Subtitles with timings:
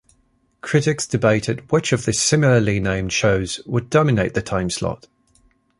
[0.61, 5.05] Critics debated which of the similarly named shows would dominate the time-slot.